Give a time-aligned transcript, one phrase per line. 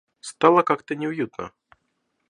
[0.19, 1.51] Стало как-то неуютно.